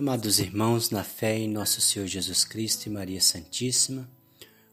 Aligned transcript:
Amados 0.00 0.38
irmãos, 0.38 0.88
na 0.88 1.04
fé 1.04 1.36
em 1.36 1.46
nosso 1.46 1.78
Senhor 1.78 2.06
Jesus 2.06 2.42
Cristo 2.42 2.86
e 2.86 2.90
Maria 2.90 3.20
Santíssima, 3.20 4.10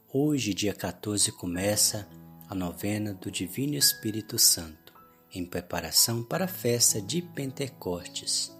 hoje, 0.07 0.53
dia 0.53 0.73
14, 0.73 1.33
começa 1.33 2.07
a 2.47 2.55
novena 2.55 3.13
do 3.13 3.29
Divino 3.29 3.75
Espírito 3.75 4.39
Santo, 4.39 4.93
em 5.33 5.45
preparação 5.45 6.23
para 6.23 6.45
a 6.45 6.47
festa 6.47 7.01
de 7.01 7.21
Pentecostes. 7.21 8.55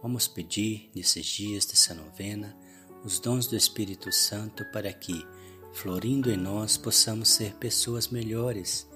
Vamos 0.00 0.28
pedir, 0.28 0.88
nesses 0.94 1.26
dias 1.26 1.66
dessa 1.66 1.92
novena, 1.94 2.56
os 3.04 3.18
dons 3.18 3.48
do 3.48 3.56
Espírito 3.56 4.12
Santo 4.12 4.64
para 4.66 4.92
que, 4.92 5.26
florindo 5.72 6.30
em 6.30 6.36
nós, 6.36 6.76
possamos 6.76 7.28
ser 7.28 7.54
pessoas 7.54 8.06
melhores 8.06 8.88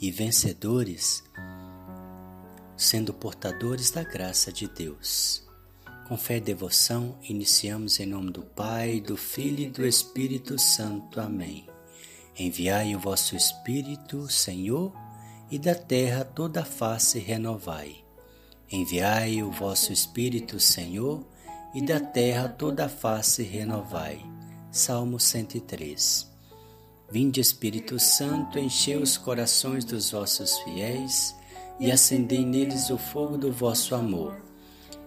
e 0.00 0.10
vencedores, 0.10 1.22
sendo 2.76 3.14
portadores 3.14 3.92
da 3.92 4.02
graça 4.02 4.52
de 4.52 4.66
Deus. 4.66 5.43
Com 6.06 6.18
fé 6.18 6.36
e 6.36 6.40
devoção, 6.40 7.16
iniciamos 7.22 7.98
em 7.98 8.04
nome 8.04 8.30
do 8.30 8.42
Pai, 8.42 9.00
do 9.00 9.16
Filho 9.16 9.60
e 9.60 9.70
do 9.70 9.86
Espírito 9.86 10.58
Santo. 10.58 11.18
Amém. 11.18 11.66
Enviai 12.38 12.94
o 12.94 13.00
vosso 13.00 13.34
Espírito, 13.34 14.30
Senhor, 14.30 14.92
e 15.50 15.58
da 15.58 15.74
terra 15.74 16.22
toda 16.22 16.60
a 16.60 16.64
face 16.64 17.18
renovai. 17.18 18.04
Enviai 18.70 19.42
o 19.42 19.50
vosso 19.50 19.94
Espírito, 19.94 20.60
Senhor, 20.60 21.24
e 21.74 21.80
da 21.80 21.98
terra 21.98 22.50
toda 22.50 22.84
a 22.84 22.88
face 22.88 23.42
renovai. 23.42 24.22
Salmo 24.70 25.18
103. 25.18 26.30
Vinde, 27.10 27.40
Espírito 27.40 27.98
Santo, 27.98 28.58
enchei 28.58 28.98
os 28.98 29.16
corações 29.16 29.86
dos 29.86 30.10
vossos 30.10 30.58
fiéis 30.58 31.34
e 31.80 31.90
acendei 31.90 32.44
neles 32.44 32.90
o 32.90 32.98
fogo 32.98 33.38
do 33.38 33.50
vosso 33.50 33.94
amor. 33.94 34.43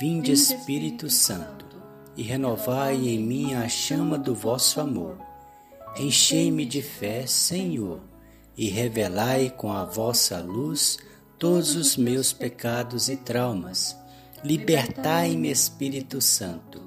Vinde 0.00 0.32
Espírito 0.32 1.10
Santo, 1.10 1.66
e 2.16 2.22
renovai 2.22 3.06
em 3.06 3.18
mim 3.18 3.52
a 3.52 3.68
chama 3.68 4.16
do 4.16 4.34
vosso 4.34 4.80
amor. 4.80 5.18
Enchei-me 5.94 6.64
de 6.64 6.80
fé, 6.80 7.26
Senhor, 7.26 8.00
e 8.56 8.70
revelai 8.70 9.50
com 9.50 9.70
a 9.70 9.84
vossa 9.84 10.40
luz 10.40 10.96
todos 11.38 11.76
os 11.76 11.98
meus 11.98 12.32
pecados 12.32 13.10
e 13.10 13.16
traumas. 13.18 13.94
Libertai-me, 14.42 15.50
Espírito 15.50 16.22
Santo, 16.22 16.80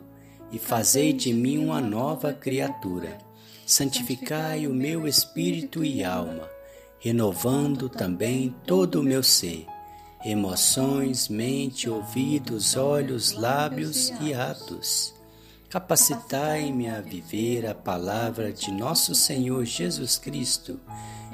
e 0.52 0.58
fazei 0.58 1.14
de 1.14 1.32
mim 1.32 1.60
uma 1.60 1.80
nova 1.80 2.34
criatura. 2.34 3.20
Santificai 3.64 4.66
o 4.66 4.74
meu 4.74 5.08
espírito 5.08 5.86
e 5.86 6.04
alma, 6.04 6.50
renovando 6.98 7.90
também 7.90 8.56
todo 8.66 9.02
o 9.02 9.04
meu 9.04 9.22
ser 9.22 9.68
emoções, 10.26 11.28
mente, 11.28 11.90
ouvidos, 11.90 12.76
olhos, 12.76 13.34
lábios 13.34 14.10
e 14.22 14.34
atos. 14.34 15.14
Capacitai-me 15.70 16.88
a 16.88 17.02
viver 17.02 17.66
a 17.66 17.76
palavra 17.76 18.54
de 18.54 18.72
nosso 18.72 19.14
Senhor 19.14 19.66
Jesus 19.66 20.18
Cristo 20.18 20.80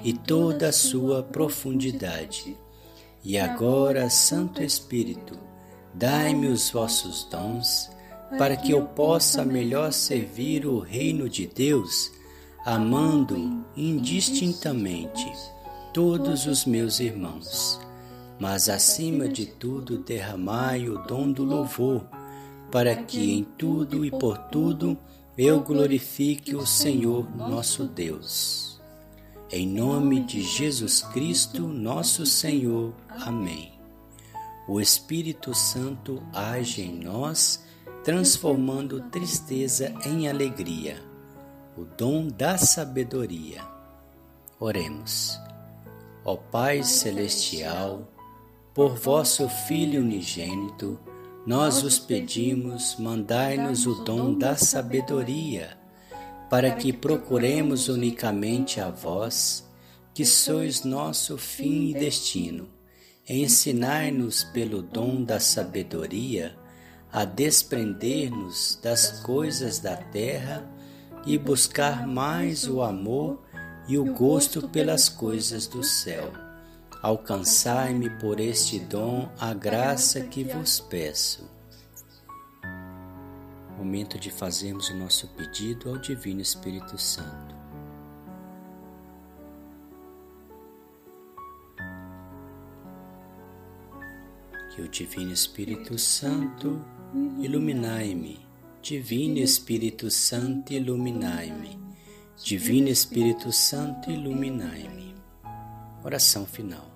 e 0.04 0.14
toda 0.14 0.70
a 0.70 0.74
sua 0.74 1.22
profundidade. 1.22 2.58
E 3.24 3.38
agora, 3.38 4.10
Santo 4.10 4.64
Espírito, 4.64 5.38
dai-me 5.94 6.48
os 6.48 6.70
vossos 6.70 7.26
dons, 7.26 7.92
para 8.38 8.56
que 8.56 8.72
eu 8.72 8.86
possa 8.86 9.44
melhor 9.44 9.92
servir 9.92 10.66
o 10.66 10.80
reino 10.80 11.28
de 11.28 11.46
Deus, 11.46 12.12
amando 12.66 13.66
indistintamente 13.76 15.32
todos 15.94 16.46
os 16.46 16.66
meus 16.66 17.00
irmãos 17.00 17.89
mas 18.40 18.70
acima 18.70 19.28
de 19.28 19.46
tudo 19.46 19.98
derramai 19.98 20.88
o 20.88 20.98
dom 21.00 21.32
do 21.32 21.44
louvor, 21.44 22.06
para 22.72 22.96
que 22.96 23.34
em 23.34 23.44
tudo 23.44 24.06
e 24.06 24.10
por 24.10 24.38
tudo 24.38 24.98
eu 25.38 25.60
glorifique 25.62 26.56
o 26.56 26.66
Senhor 26.66 27.30
nosso 27.36 27.86
Deus. 27.86 28.80
Em 29.52 29.68
nome 29.68 30.22
de 30.22 30.42
Jesus 30.42 31.02
Cristo, 31.02 31.68
nosso 31.68 32.26
Senhor. 32.26 32.94
Amém. 33.10 33.74
O 34.68 34.80
Espírito 34.80 35.54
Santo 35.56 36.22
age 36.32 36.84
em 36.84 36.94
nós, 37.04 37.66
transformando 38.04 39.02
tristeza 39.10 39.94
em 40.06 40.30
alegria, 40.30 41.04
o 41.76 41.86
dom 41.86 42.28
da 42.28 42.58
sabedoria. 42.58 43.64
Oremos. 44.60 45.40
Ó 46.24 46.36
Pai 46.36 46.84
Celestial, 46.84 48.08
por 48.80 48.96
vosso 48.96 49.50
Filho 49.50 50.00
unigênito, 50.00 50.98
nós 51.46 51.84
os 51.84 52.00
pedimos, 52.00 52.96
mandai-nos 52.98 53.86
o 53.86 54.06
dom 54.06 54.34
da 54.34 54.56
sabedoria, 54.56 55.78
para 56.50 56.72
que 56.72 56.94
procuremos 56.94 57.90
unicamente 57.90 58.80
a 58.80 58.90
vós, 58.90 59.70
que 60.14 60.26
sois 60.26 60.86
nosso 60.86 61.38
fim 61.38 61.90
e 61.90 61.94
destino. 61.94 62.70
Ensinai-nos 63.28 64.46
pelo 64.46 64.82
dom 64.82 65.26
da 65.26 65.42
sabedoria 65.42 66.56
a 67.12 67.26
desprender-nos 67.26 68.80
das 68.82 69.20
coisas 69.20 69.80
da 69.80 69.98
terra 69.98 70.66
e 71.26 71.38
buscar 71.38 72.08
mais 72.08 72.66
o 72.66 72.82
amor 72.82 73.44
e 73.90 73.98
o 73.98 74.14
gosto 74.14 74.70
pelas 74.70 75.10
coisas 75.10 75.68
do 75.68 75.84
céu 75.84 76.49
alcançai-me 77.02 78.10
por 78.20 78.40
este 78.40 78.80
dom 78.80 79.30
a 79.40 79.54
graça 79.54 80.22
que 80.22 80.44
vos 80.44 80.80
peço. 80.80 81.50
Momento 83.78 84.20
de 84.20 84.30
fazermos 84.30 84.90
o 84.90 84.96
nosso 84.98 85.28
pedido 85.30 85.90
ao 85.90 85.98
Divino 85.98 86.42
Espírito 86.42 86.98
Santo. 86.98 87.56
Que 94.76 94.82
o 94.82 94.90
Divino 94.90 95.32
Espírito 95.32 95.98
Santo 95.98 96.84
iluminai-me. 97.40 98.46
Divino 98.82 99.40
Espírito 99.40 100.12
Santo, 100.12 100.74
iluminai-me. 100.74 101.80
Divino 102.44 102.90
Espírito 102.90 103.52
Santo, 103.52 104.12
iluminai-me. 104.12 105.16
Oração 106.04 106.46
final. 106.46 106.89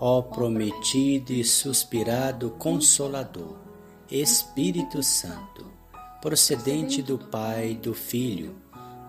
Ó 0.00 0.22
prometido 0.22 1.32
e 1.32 1.42
suspirado 1.42 2.50
Consolador, 2.52 3.58
Espírito 4.08 5.02
Santo, 5.02 5.66
procedente 6.22 7.02
do 7.02 7.18
Pai 7.18 7.72
e 7.72 7.74
do 7.74 7.92
Filho, 7.92 8.54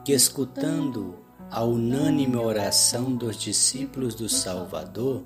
que 0.03 0.13
escutando 0.13 1.19
a 1.51 1.63
unânime 1.63 2.37
oração 2.37 3.15
dos 3.15 3.37
discípulos 3.37 4.15
do 4.15 4.27
Salvador, 4.27 5.23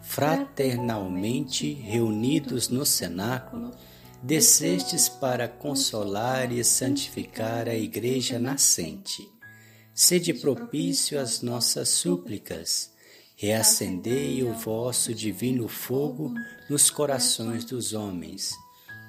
fraternalmente 0.00 1.70
reunidos 1.74 2.70
no 2.70 2.86
cenáculo, 2.86 3.72
descestes 4.22 5.06
para 5.06 5.46
consolar 5.46 6.50
e 6.50 6.64
santificar 6.64 7.68
a 7.68 7.74
Igreja 7.74 8.38
nascente. 8.38 9.30
Sede 9.92 10.32
propício 10.32 11.20
às 11.20 11.42
nossas 11.42 11.90
súplicas 11.90 12.93
reacendei 13.36 14.42
o 14.44 14.52
vosso 14.52 15.12
divino 15.12 15.66
fogo 15.66 16.32
nos 16.70 16.88
corações 16.90 17.64
dos 17.64 17.92
homens. 17.92 18.52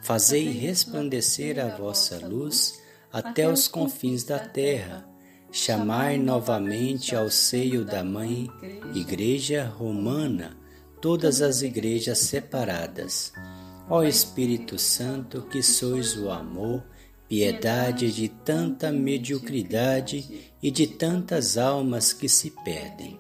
Fazei 0.04 0.52
resplandecer 0.52 1.60
a 1.60 1.76
vossa 1.76 2.26
luz 2.26 2.80
até 3.12 3.50
os 3.52 3.68
confins 3.68 4.24
da 4.24 4.40
terra. 4.40 5.08
Chamai 5.52 6.18
novamente 6.18 7.16
ao 7.16 7.30
seio 7.30 7.86
da 7.86 8.04
Mãe 8.04 8.50
Igreja 8.94 9.66
Romana 9.66 10.58
todas 11.00 11.42
as 11.42 11.62
igrejas 11.62 12.20
separadas. 12.20 13.32
Ó 13.88 14.04
Espírito 14.04 14.78
Santo, 14.80 15.44
que 15.44 15.62
sois 15.62 16.18
o 16.18 16.32
amor, 16.32 16.84
piedade 17.30 18.12
de 18.12 18.28
tanta 18.28 18.92
mediocridade 18.92 20.52
e 20.62 20.72
de 20.72 20.88
tantas 20.88 21.58
almas 21.58 22.12
que 22.12 22.28
se 22.28 22.52
perdem 22.64 23.20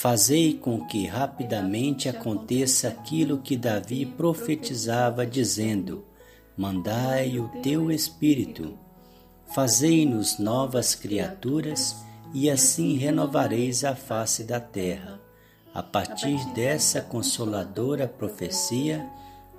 Fazei 0.00 0.54
com 0.54 0.86
que 0.86 1.08
rapidamente 1.08 2.08
aconteça 2.08 2.86
aquilo 2.86 3.38
que 3.38 3.56
Davi 3.56 4.06
profetizava, 4.06 5.26
dizendo: 5.26 6.04
mandai 6.56 7.36
o 7.40 7.48
teu 7.64 7.90
Espírito. 7.90 8.78
Fazei-nos 9.52 10.38
novas 10.38 10.94
criaturas 10.94 11.96
e 12.32 12.48
assim 12.48 12.96
renovareis 12.96 13.82
a 13.82 13.96
face 13.96 14.44
da 14.44 14.60
terra. 14.60 15.20
A 15.74 15.82
partir 15.82 16.46
dessa 16.54 17.00
consoladora 17.00 18.06
profecia, 18.06 19.04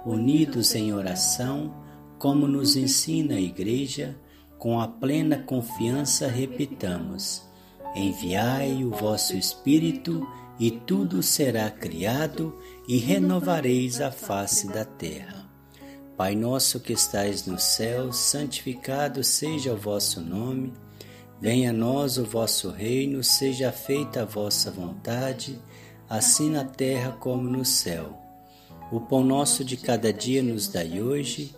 unidos 0.05 0.73
em 0.73 0.93
oração, 0.93 1.73
como 2.17 2.47
nos 2.47 2.77
ensina 2.77 3.35
a 3.35 3.41
Igreja, 3.41 4.17
com 4.57 4.79
a 4.79 4.87
plena 4.87 5.37
confiança 5.39 6.29
repitamos: 6.29 7.48
Enviai 7.95 8.83
o 8.83 8.91
vosso 8.91 9.35
Espírito, 9.35 10.27
e 10.59 10.71
tudo 10.71 11.23
será 11.23 11.69
criado, 11.71 12.57
e 12.87 12.97
renovareis 12.97 14.01
a 14.01 14.11
face 14.11 14.67
da 14.67 14.85
terra. 14.85 15.49
Pai 16.17 16.35
nosso 16.35 16.81
que 16.81 16.91
estais 16.91 17.45
no 17.45 17.57
céu, 17.57 18.11
santificado 18.11 19.23
seja 19.23 19.73
o 19.73 19.77
vosso 19.77 20.19
nome. 20.19 20.73
Venha 21.39 21.69
a 21.69 21.73
nós 21.73 22.17
o 22.17 22.25
vosso 22.25 22.69
reino, 22.69 23.23
seja 23.23 23.71
feita 23.71 24.23
a 24.23 24.25
vossa 24.25 24.69
vontade, 24.69 25.57
assim 26.09 26.49
na 26.49 26.65
terra 26.65 27.13
como 27.13 27.43
no 27.43 27.63
céu. 27.63 28.19
O 28.91 28.99
pão 28.99 29.23
nosso 29.23 29.63
de 29.63 29.77
cada 29.77 30.11
dia 30.11 30.43
nos 30.43 30.67
dai 30.67 31.01
hoje, 31.01 31.55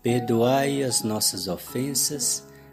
perdoai 0.00 0.84
as 0.84 1.02
nossas 1.02 1.48
ofensas, 1.48 2.46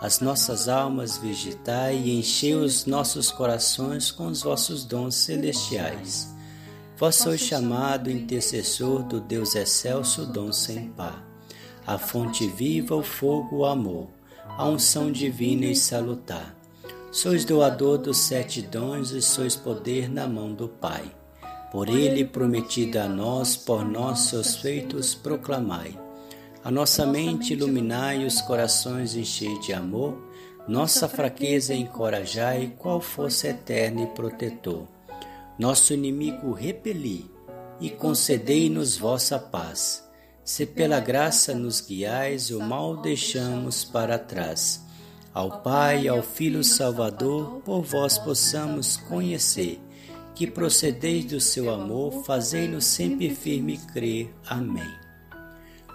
as 0.00 0.20
nossas 0.20 0.68
almas 0.68 1.18
vegetai 1.18 1.96
e 1.96 2.18
enchei 2.18 2.54
os 2.54 2.86
nossos 2.86 3.30
corações 3.30 4.10
com 4.10 4.26
os 4.26 4.42
vossos 4.42 4.84
dons 4.84 5.14
celestiais 5.14 6.38
Vós 6.98 7.14
sois 7.14 7.40
chamado 7.40 8.10
intercessor 8.10 9.04
do 9.04 9.20
Deus 9.20 9.54
excelso, 9.54 10.26
dom 10.26 10.52
sem 10.52 10.88
par, 10.88 11.24
a 11.86 11.96
fonte 11.96 12.48
viva, 12.48 12.96
o 12.96 13.04
fogo, 13.04 13.58
o 13.58 13.64
amor, 13.64 14.08
a 14.48 14.66
unção 14.66 15.12
divina 15.12 15.66
e 15.66 15.76
salutar. 15.76 16.56
Sois 17.12 17.44
doador 17.44 17.98
dos 17.98 18.18
sete 18.18 18.60
dons 18.60 19.12
e 19.12 19.22
sois 19.22 19.54
poder 19.54 20.10
na 20.10 20.26
mão 20.26 20.52
do 20.52 20.68
Pai. 20.68 21.04
Por 21.70 21.88
ele 21.88 22.24
prometido 22.24 22.98
a 22.98 23.06
nós, 23.06 23.56
por 23.56 23.84
nossos 23.84 24.56
feitos 24.56 25.14
proclamai. 25.14 26.07
A 26.68 26.70
nossa 26.70 27.06
mente 27.06 27.54
iluminai, 27.54 28.26
os 28.26 28.42
corações 28.42 29.16
enchei 29.16 29.58
de 29.60 29.72
amor, 29.72 30.22
nossa 30.68 31.08
fraqueza 31.08 31.72
encorajai, 31.72 32.74
qual 32.76 33.00
fosse 33.00 33.46
eterno 33.46 34.02
e 34.02 34.06
protetor 34.08 34.86
nosso 35.58 35.94
inimigo 35.94 36.52
repeli, 36.52 37.28
e 37.80 37.88
concedei-nos 37.88 38.98
vossa 38.98 39.38
paz. 39.38 40.06
Se 40.44 40.66
pela 40.66 41.00
graça 41.00 41.54
nos 41.54 41.80
guiais, 41.80 42.50
o 42.50 42.60
mal 42.60 42.98
deixamos 42.98 43.82
para 43.82 44.18
trás. 44.18 44.84
Ao 45.32 45.62
Pai, 45.62 46.06
ao 46.06 46.22
Filho 46.22 46.62
Salvador, 46.62 47.62
por 47.64 47.82
vós 47.82 48.18
possamos 48.18 48.98
conhecer, 48.98 49.80
que 50.34 50.46
procedeis 50.46 51.24
do 51.24 51.40
seu 51.40 51.72
amor, 51.72 52.24
fazei-nos 52.24 52.84
sempre 52.84 53.34
firme 53.34 53.78
crer. 53.78 54.30
Amém. 54.46 55.07